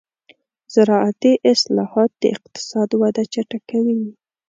زراعتي 0.73 1.33
اصلاحات 1.51 2.11
د 2.21 2.23
اقتصاد 2.35 2.89
وده 3.01 3.23
چټکوي. 3.33 4.01